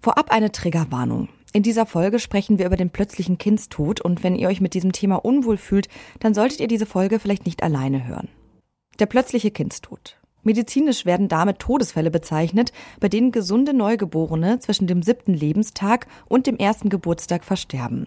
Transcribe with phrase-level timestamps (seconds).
[0.00, 1.28] Vorab eine Triggerwarnung.
[1.52, 4.92] In dieser Folge sprechen wir über den plötzlichen Kindstod und wenn ihr euch mit diesem
[4.92, 5.88] Thema unwohl fühlt,
[6.20, 8.28] dann solltet ihr diese Folge vielleicht nicht alleine hören.
[9.00, 10.18] Der plötzliche Kindstod.
[10.44, 16.58] Medizinisch werden damit Todesfälle bezeichnet, bei denen gesunde Neugeborene zwischen dem siebten Lebenstag und dem
[16.58, 18.06] ersten Geburtstag versterben.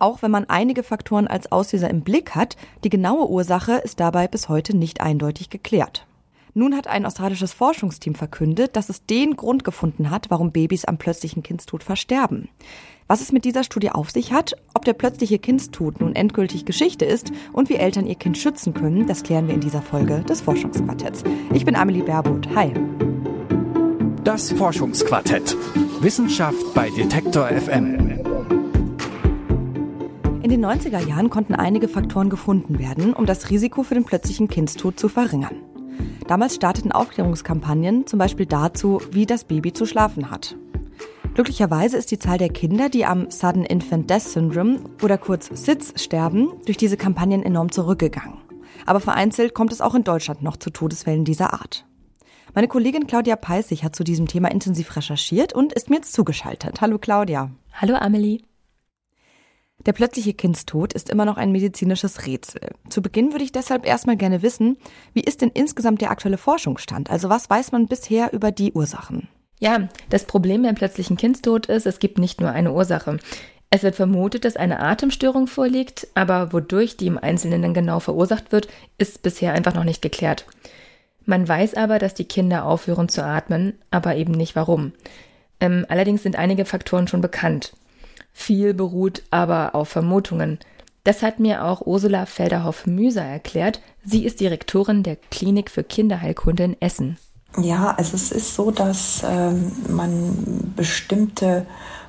[0.00, 4.26] Auch wenn man einige Faktoren als Auslöser im Blick hat, die genaue Ursache ist dabei
[4.26, 6.06] bis heute nicht eindeutig geklärt.
[6.54, 10.98] Nun hat ein australisches Forschungsteam verkündet, dass es den Grund gefunden hat, warum Babys am
[10.98, 12.50] plötzlichen Kindstod versterben.
[13.06, 17.06] Was es mit dieser Studie auf sich hat, ob der plötzliche Kindstod nun endgültig Geschichte
[17.06, 20.42] ist und wie Eltern ihr Kind schützen können, das klären wir in dieser Folge des
[20.42, 21.24] Forschungsquartetts.
[21.54, 22.54] Ich bin Amelie Baerboth.
[22.54, 22.74] Hi.
[24.22, 25.56] Das Forschungsquartett.
[26.00, 28.20] Wissenschaft bei Detektor FM.
[30.42, 34.48] In den 90er Jahren konnten einige Faktoren gefunden werden, um das Risiko für den plötzlichen
[34.48, 35.71] Kindstod zu verringern.
[36.26, 40.56] Damals starteten Aufklärungskampagnen zum Beispiel dazu, wie das Baby zu schlafen hat.
[41.34, 45.94] Glücklicherweise ist die Zahl der Kinder, die am Sudden Infant Death Syndrome oder kurz SIDS
[46.02, 48.38] sterben, durch diese Kampagnen enorm zurückgegangen.
[48.84, 51.86] Aber vereinzelt kommt es auch in Deutschland noch zu Todesfällen dieser Art.
[52.54, 56.82] Meine Kollegin Claudia Peissig hat zu diesem Thema intensiv recherchiert und ist mir jetzt zugeschaltet.
[56.82, 57.50] Hallo Claudia.
[57.72, 58.42] Hallo Amelie.
[59.86, 62.70] Der plötzliche Kindstod ist immer noch ein medizinisches Rätsel.
[62.88, 64.76] Zu Beginn würde ich deshalb erstmal gerne wissen,
[65.12, 67.10] wie ist denn insgesamt der aktuelle Forschungsstand?
[67.10, 69.28] Also was weiß man bisher über die Ursachen?
[69.58, 73.18] Ja, das Problem beim plötzlichen Kindstod ist, es gibt nicht nur eine Ursache.
[73.70, 78.52] Es wird vermutet, dass eine Atemstörung vorliegt, aber wodurch die im Einzelnen dann genau verursacht
[78.52, 80.46] wird, ist bisher einfach noch nicht geklärt.
[81.24, 84.92] Man weiß aber, dass die Kinder aufhören zu atmen, aber eben nicht warum.
[85.60, 87.72] Ähm, allerdings sind einige Faktoren schon bekannt.
[88.32, 90.58] Viel beruht aber auf Vermutungen.
[91.04, 93.80] Das hat mir auch Ursula Felderhoff-Müser erklärt.
[94.04, 97.18] Sie ist Direktorin der Klinik für Kinderheilkunde in Essen.
[97.58, 101.66] Ja, also es ist so, dass ähm, man bestimmte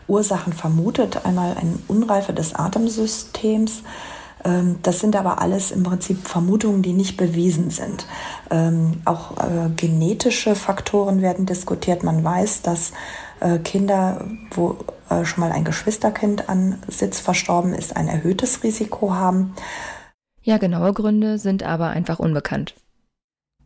[0.07, 1.25] Ursachen vermutet.
[1.25, 3.83] Einmal eine Unreife des Atemsystems.
[4.45, 8.05] Ähm, das sind aber alles im Prinzip Vermutungen, die nicht bewiesen sind.
[8.51, 12.03] Ähm, auch äh, genetische Faktoren werden diskutiert.
[12.03, 12.93] Man weiß, dass
[13.39, 14.77] äh, Kinder, wo
[15.25, 19.53] schon mal ein Geschwisterkind an Sitz verstorben ist, ein erhöhtes Risiko haben.
[20.41, 22.75] Ja, genaue Gründe sind aber einfach unbekannt.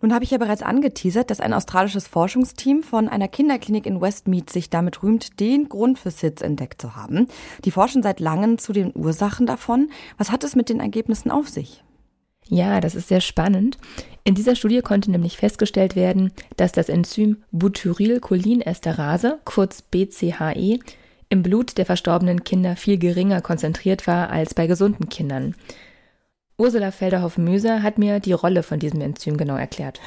[0.02, 4.50] Nun habe ich ja bereits angeteasert, dass ein australisches Forschungsteam von einer Kinderklinik in Westmead
[4.50, 7.28] sich damit rühmt, den Grund für SIDS entdeckt zu haben.
[7.66, 9.90] Die forschen seit langem zu den Ursachen davon.
[10.18, 11.84] Was hat es mit den Ergebnissen auf sich?
[12.48, 13.78] Ja, das ist sehr spannend.
[14.24, 20.80] In dieser Studie konnte nämlich festgestellt werden, dass das Enzym Butyrylcholinesterase, kurz BCHE,
[21.30, 25.56] im Blut der verstorbenen Kinder viel geringer konzentriert war als bei gesunden Kindern.
[26.60, 30.00] Ursula Felderhoff-Müser hat mir die Rolle von diesem Enzym genau erklärt.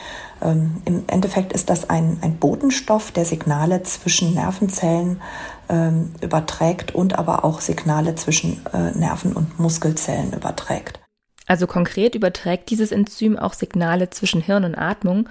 [0.42, 5.20] Ähm, Im Endeffekt ist das ein, ein Botenstoff, der Signale zwischen Nervenzellen
[5.68, 10.98] ähm, überträgt und aber auch Signale zwischen äh, Nerven- und Muskelzellen überträgt.
[11.46, 15.28] Also konkret überträgt dieses Enzym auch Signale zwischen Hirn und Atmung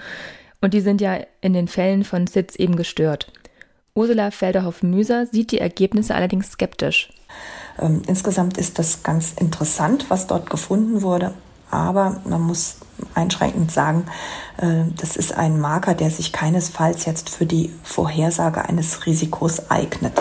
[0.62, 3.32] und die sind ja in den Fällen von SIDS eben gestört.
[3.96, 7.12] Ursula Felderhoff-Müser sieht die Ergebnisse allerdings skeptisch.
[7.80, 11.34] Ähm, insgesamt ist das ganz interessant, was dort gefunden wurde.
[11.72, 12.78] Aber man muss
[13.14, 14.06] einschränkend sagen,
[14.58, 20.20] äh, das ist ein Marker, der sich keinesfalls jetzt für die Vorhersage eines Risikos eignet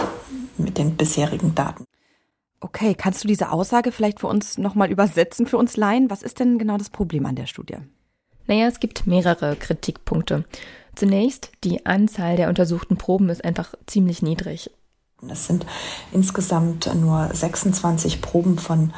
[0.58, 1.84] mit den bisherigen Daten.
[2.60, 6.10] Okay, kannst du diese Aussage vielleicht für uns nochmal übersetzen für uns Laien?
[6.10, 7.76] Was ist denn genau das Problem an der Studie?
[8.48, 10.44] Naja, es gibt mehrere Kritikpunkte.
[10.96, 14.70] Zunächst, die Anzahl der untersuchten Proben ist einfach ziemlich niedrig.
[15.30, 15.66] Es sind
[16.12, 18.92] insgesamt nur 26 Proben von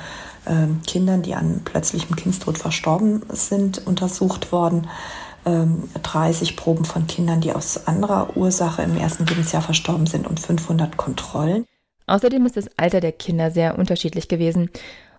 [0.45, 4.89] äh, Kindern, die an plötzlichem Kindstod verstorben sind, untersucht worden.
[5.45, 10.39] Ähm, 30 Proben von Kindern, die aus anderer Ursache im ersten Lebensjahr verstorben sind und
[10.39, 11.65] 500 Kontrollen.
[12.07, 14.71] Außerdem ist das Alter der Kinder sehr unterschiedlich gewesen.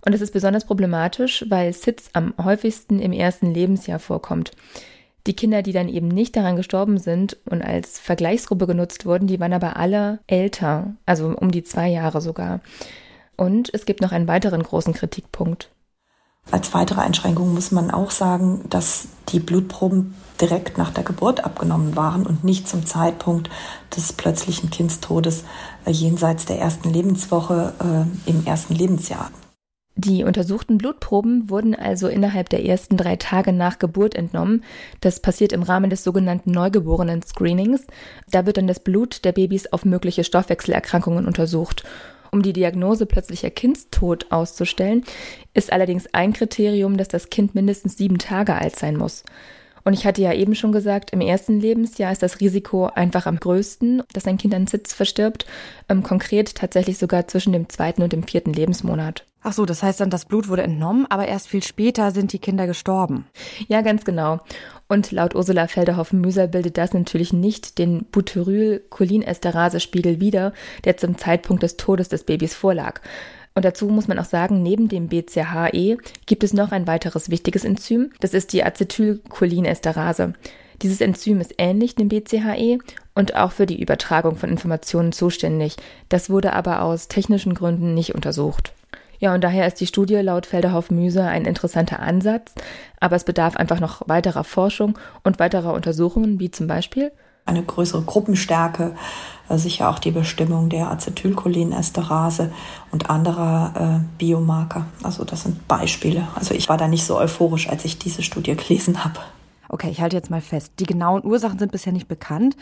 [0.03, 4.51] Und es ist besonders problematisch, weil SIDS am häufigsten im ersten Lebensjahr vorkommt.
[5.27, 9.39] Die Kinder, die dann eben nicht daran gestorben sind und als Vergleichsgruppe genutzt wurden, die
[9.39, 12.61] waren aber alle älter, also um die zwei Jahre sogar.
[13.37, 15.69] Und es gibt noch einen weiteren großen Kritikpunkt.
[16.49, 21.95] Als weitere Einschränkung muss man auch sagen, dass die Blutproben direkt nach der Geburt abgenommen
[21.95, 23.49] waren und nicht zum Zeitpunkt
[23.95, 25.43] des plötzlichen Kindstodes
[25.85, 29.29] äh, jenseits der ersten Lebenswoche äh, im ersten Lebensjahr.
[29.95, 34.63] Die untersuchten Blutproben wurden also innerhalb der ersten drei Tage nach Geburt entnommen.
[35.01, 37.85] Das passiert im Rahmen des sogenannten Neugeborenen-Screenings.
[38.31, 41.83] Da wird dann das Blut der Babys auf mögliche Stoffwechselerkrankungen untersucht.
[42.31, 45.03] Um die Diagnose plötzlicher Kindstod auszustellen,
[45.53, 49.23] ist allerdings ein Kriterium, dass das Kind mindestens sieben Tage alt sein muss.
[49.83, 53.39] Und ich hatte ja eben schon gesagt, im ersten Lebensjahr ist das Risiko einfach am
[53.39, 55.45] größten, dass ein Kind an Sitz verstirbt.
[55.89, 59.25] Ähm, konkret tatsächlich sogar zwischen dem zweiten und dem vierten Lebensmonat.
[59.43, 62.39] Ach so, das heißt dann, das Blut wurde entnommen, aber erst viel später sind die
[62.39, 63.25] Kinder gestorben.
[63.67, 64.39] Ja, ganz genau.
[64.87, 70.53] Und laut Ursula Felderhoffen-Müser bildet das natürlich nicht den Butyryl-Cholinesterase-Spiegel wider,
[70.83, 73.01] der zum Zeitpunkt des Todes des Babys vorlag.
[73.55, 77.65] Und dazu muss man auch sagen, neben dem BCHE gibt es noch ein weiteres wichtiges
[77.65, 78.11] Enzym.
[78.19, 80.33] Das ist die Acetylcholinesterase.
[80.81, 82.77] Dieses Enzym ist ähnlich dem BCHE
[83.15, 85.75] und auch für die Übertragung von Informationen zuständig.
[86.09, 88.73] Das wurde aber aus technischen Gründen nicht untersucht.
[89.21, 92.55] Ja, und daher ist die Studie laut Felderhoff-Müser ein interessanter Ansatz,
[92.99, 97.11] aber es bedarf einfach noch weiterer Forschung und weiterer Untersuchungen, wie zum Beispiel
[97.45, 98.95] eine größere Gruppenstärke,
[99.47, 102.51] äh, sicher auch die Bestimmung der Acetylcholinesterase
[102.91, 104.87] und anderer äh, Biomarker.
[105.03, 106.27] Also das sind Beispiele.
[106.33, 109.19] Also ich war da nicht so euphorisch, als ich diese Studie gelesen habe.
[109.69, 110.73] Okay, ich halte jetzt mal fest.
[110.79, 112.57] Die genauen Ursachen sind bisher nicht bekannt.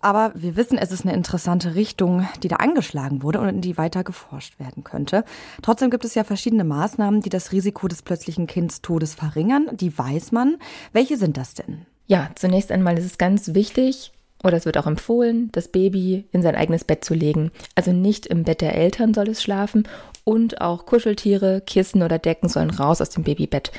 [0.00, 3.76] Aber wir wissen, es ist eine interessante Richtung, die da angeschlagen wurde und in die
[3.78, 5.24] weiter geforscht werden könnte.
[5.62, 9.68] Trotzdem gibt es ja verschiedene Maßnahmen, die das Risiko des plötzlichen Kindstodes verringern.
[9.72, 10.56] Die weiß man.
[10.92, 11.86] Welche sind das denn?
[12.06, 14.12] Ja, zunächst einmal ist es ganz wichtig,
[14.42, 17.50] oder es wird auch empfohlen, das Baby in sein eigenes Bett zu legen.
[17.74, 19.88] Also nicht im Bett der Eltern soll es schlafen
[20.24, 23.72] und auch Kuscheltiere, Kissen oder Decken sollen raus aus dem Babybett.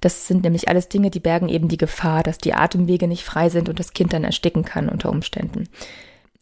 [0.00, 3.48] Das sind nämlich alles Dinge, die bergen eben die Gefahr, dass die Atemwege nicht frei
[3.48, 5.68] sind und das Kind dann ersticken kann unter Umständen.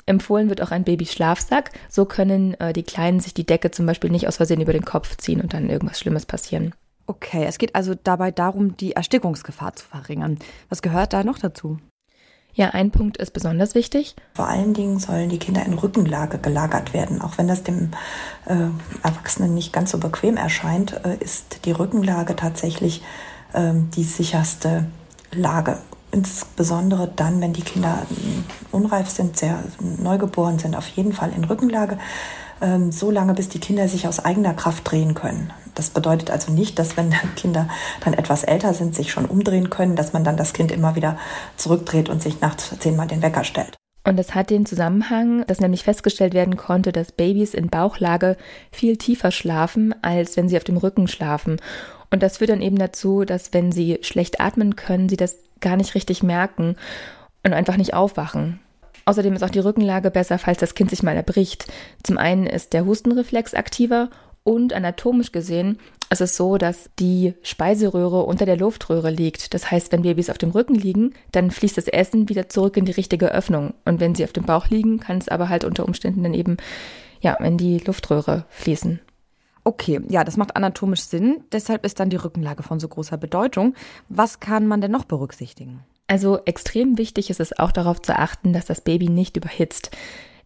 [0.07, 1.71] Empfohlen wird auch ein Babyschlafsack.
[1.89, 4.85] So können äh, die Kleinen sich die Decke zum Beispiel nicht aus Versehen über den
[4.85, 6.75] Kopf ziehen und dann irgendwas Schlimmes passieren.
[7.07, 10.39] Okay, es geht also dabei darum, die Erstickungsgefahr zu verringern.
[10.69, 11.79] Was gehört da noch dazu?
[12.55, 14.17] Ja, ein Punkt ist besonders wichtig.
[14.35, 17.23] Vor allen Dingen sollen die Kinder in Rückenlage gelagert werden.
[17.23, 17.91] Auch wenn das dem
[18.47, 18.67] äh,
[19.03, 23.05] Erwachsenen nicht ganz so bequem erscheint, äh, ist die Rückenlage tatsächlich äh,
[23.55, 24.87] die sicherste
[25.33, 25.79] Lage.
[26.11, 28.03] Insbesondere dann, wenn die Kinder
[28.73, 31.99] unreif sind, sehr neugeboren sind, auf jeden Fall in Rückenlage
[32.61, 35.53] ähm, so lange, bis die Kinder sich aus eigener Kraft drehen können.
[35.75, 37.69] Das bedeutet also nicht, dass wenn Kinder
[38.05, 41.19] dann etwas älter sind, sich schon umdrehen können, dass man dann das Kind immer wieder
[41.57, 43.77] zurückdreht und sich nachts zehnmal den Wecker stellt.
[44.05, 48.39] Und das hat den Zusammenhang, dass nämlich festgestellt werden konnte, dass Babys in Bauchlage
[48.73, 51.61] viel tiefer schlafen, als wenn sie auf dem Rücken schlafen.
[52.11, 55.77] Und das führt dann eben dazu, dass wenn sie schlecht atmen können, sie das gar
[55.77, 56.77] nicht richtig merken
[57.45, 58.61] und einfach nicht aufwachen.
[59.05, 61.67] Außerdem ist auch die Rückenlage besser, falls das Kind sich mal erbricht.
[62.03, 64.11] Zum einen ist der Hustenreflex aktiver
[64.45, 65.79] und anatomisch gesehen
[66.11, 69.53] ist es so, dass die Speiseröhre unter der Luftröhre liegt.
[69.53, 72.87] Das heißt, wenn Babys auf dem Rücken liegen, dann fließt das Essen wieder zurück in
[72.87, 73.75] die richtige Öffnung.
[73.85, 76.57] Und wenn sie auf dem Bauch liegen, kann es aber halt unter Umständen dann eben
[77.21, 79.01] ja, in die Luftröhre fließen.
[79.69, 81.45] Okay, ja, das macht anatomisch Sinn.
[81.53, 83.75] Deshalb ist dann die Rückenlage von so großer Bedeutung.
[84.09, 85.81] Was kann man denn noch berücksichtigen?
[86.07, 89.95] Also extrem wichtig ist es auch darauf zu achten, dass das Baby nicht überhitzt.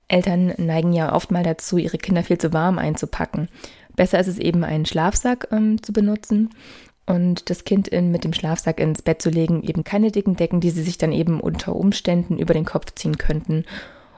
[0.09, 3.49] Eltern neigen ja oft mal dazu, ihre Kinder viel zu warm einzupacken.
[3.95, 6.51] Besser ist es eben, einen Schlafsack ähm, zu benutzen
[7.07, 10.59] und das Kind in, mit dem Schlafsack ins Bett zu legen, eben keine dicken Decken,
[10.59, 13.67] die sie sich dann eben unter Umständen über den Kopf ziehen könnten.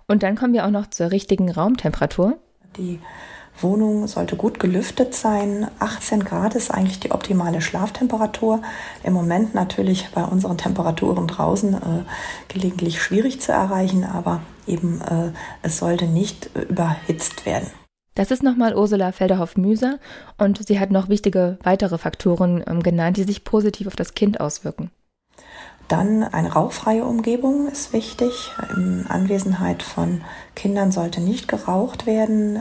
[0.07, 2.39] Und dann kommen wir auch noch zur richtigen Raumtemperatur.
[2.79, 3.00] Die
[3.61, 5.69] Wohnung sollte gut gelüftet sein.
[5.79, 8.62] 18 Grad ist eigentlich die optimale Schlaftemperatur.
[9.03, 11.79] Im Moment natürlich bei unseren Temperaturen draußen äh,
[12.49, 15.31] gelegentlich schwierig zu erreichen, aber eben äh,
[15.62, 17.71] es sollte nicht äh, überhitzt werden.
[18.15, 19.99] Das ist nochmal Ursula Felderhoff-Müser
[20.38, 24.40] und sie hat noch wichtige weitere Faktoren ähm, genannt, die sich positiv auf das Kind
[24.40, 24.90] auswirken.
[25.88, 28.52] Dann eine rauchfreie Umgebung ist wichtig.
[28.75, 30.23] In Anwesenheit von
[30.55, 32.61] Kindern sollte nicht geraucht werden.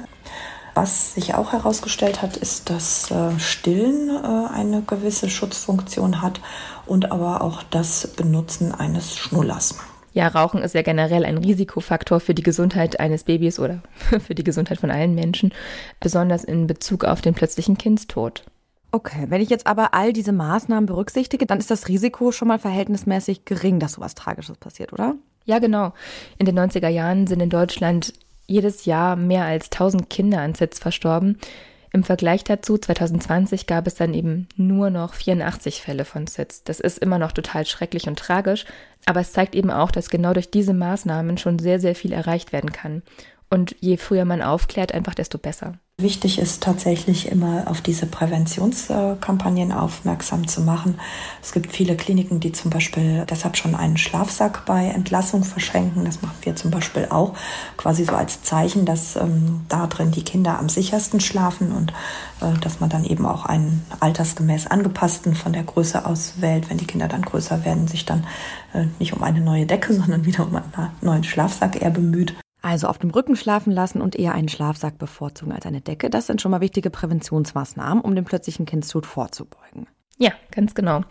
[0.74, 6.42] Was sich auch herausgestellt hat, ist, dass äh, Stillen äh, eine gewisse Schutzfunktion hat
[6.86, 9.76] und aber auch das Benutzen eines Schnullers.
[10.14, 13.82] Ja, Rauchen ist ja generell ein Risikofaktor für die Gesundheit eines Babys oder
[14.26, 15.54] für die Gesundheit von allen Menschen,
[16.00, 18.44] besonders in Bezug auf den plötzlichen Kindstod.
[18.92, 22.60] Okay, wenn ich jetzt aber all diese Maßnahmen berücksichtige, dann ist das Risiko schon mal
[22.60, 25.16] verhältnismäßig gering, dass sowas Tragisches passiert, oder?
[25.46, 25.94] Ja, genau.
[26.38, 28.14] In den 90er Jahren sind in Deutschland
[28.54, 31.40] jedes Jahr mehr als 1000 Kinder an SIDS verstorben.
[31.92, 36.64] Im Vergleich dazu, 2020 gab es dann eben nur noch 84 Fälle von SIDS.
[36.64, 38.66] Das ist immer noch total schrecklich und tragisch,
[39.06, 42.54] aber es zeigt eben auch, dass genau durch diese Maßnahmen schon sehr, sehr viel erreicht
[42.54, 43.02] werden kann.
[43.54, 45.76] Und je früher man aufklärt, einfach desto besser.
[46.00, 51.00] Wichtig ist tatsächlich immer auf diese Präventionskampagnen aufmerksam zu machen.
[51.40, 56.04] Es gibt viele Kliniken, die zum Beispiel deshalb schon einen Schlafsack bei Entlassung verschenken.
[56.04, 57.36] Das machen wir zum Beispiel auch,
[57.78, 61.94] quasi so als Zeichen, dass ähm, da drin die Kinder am sichersten schlafen und
[62.42, 66.72] äh, dass man dann eben auch einen altersgemäß angepassten von der Größe aus wählt.
[66.72, 68.26] Wenn die Kinder dann größer werden, sich dann
[68.74, 72.34] äh, nicht um eine neue Decke, sondern wieder um einen neuen Schlafsack eher bemüht.
[72.64, 76.28] Also auf dem Rücken schlafen lassen und eher einen Schlafsack bevorzugen als eine Decke, das
[76.28, 79.88] sind schon mal wichtige Präventionsmaßnahmen, um dem plötzlichen Kindstod vorzubeugen.
[80.18, 81.02] Ja, ganz genau.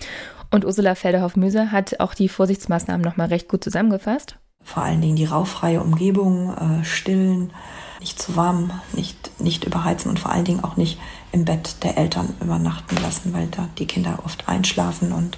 [0.51, 4.39] Und Ursula Felderhoff-Müse hat auch die Vorsichtsmaßnahmen nochmal recht gut zusammengefasst.
[4.65, 7.53] Vor allen Dingen die rauchfreie Umgebung, äh, stillen,
[8.01, 10.99] nicht zu warm, nicht, nicht überheizen und vor allen Dingen auch nicht
[11.33, 15.37] im Bett der Eltern übernachten lassen, weil da die Kinder oft einschlafen und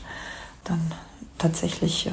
[0.63, 0.93] dann
[1.39, 2.11] tatsächlich äh,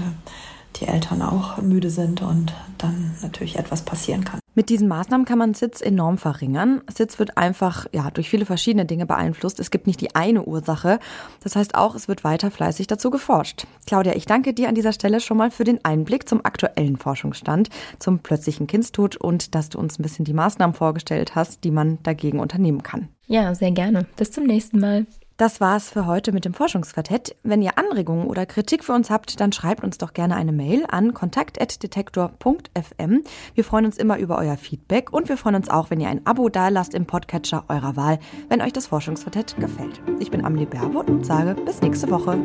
[0.78, 4.42] die Eltern auch müde sind und dann natürlich etwas passieren kann.
[4.54, 6.82] Mit diesen Maßnahmen kann man Sitz enorm verringern.
[6.94, 9.62] Sitz wird einfach ja, durch viele verschiedene Dinge beeinflusst.
[9.62, 11.00] Es gibt nicht die eine Ursache.
[11.42, 13.66] Das heißt auch, es wird weiter fleißig dazu geforscht.
[13.88, 17.70] Claudia, ich danke dir an dieser Stelle schon mal für den Einblick zum aktuellen Forschungsstand,
[18.00, 22.00] zum plötzlichen Kindstod und dass du uns ein bisschen die Maßnahmen vorgestellt hast, die man
[22.04, 23.08] dagegen unternehmen kann.
[23.28, 24.06] Ja, sehr gerne.
[24.18, 25.06] Bis zum nächsten Mal.
[25.42, 27.36] Das war's für heute mit dem Forschungsquartett.
[27.42, 30.86] Wenn ihr Anregungen oder Kritik für uns habt, dann schreibt uns doch gerne eine Mail
[30.88, 33.24] an kontakt.detektor.fm.
[33.56, 36.28] Wir freuen uns immer über euer Feedback und wir freuen uns auch, wenn ihr ein
[36.28, 38.20] Abo dalasst im Podcatcher eurer Wahl,
[38.50, 40.00] wenn euch das Forschungsquartett gefällt.
[40.20, 42.38] Ich bin Amelie Berwood und sage bis nächste Woche.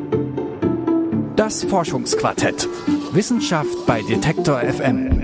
[1.37, 2.67] Das Forschungsquartett.
[3.13, 5.16] Wissenschaft bei Detektor FM.